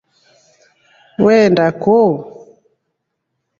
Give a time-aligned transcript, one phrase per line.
[1.23, 2.13] Uenda kuu?